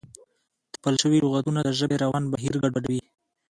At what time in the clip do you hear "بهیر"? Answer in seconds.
2.33-2.53